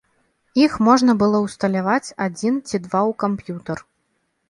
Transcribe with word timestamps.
Іх 0.63 0.77
можна 0.87 1.15
было 1.21 1.43
ўсталяваць 1.45 2.13
адзін 2.29 2.53
ці 2.67 2.75
два 2.85 3.01
ў 3.09 3.11
камп'ютар. 3.25 3.89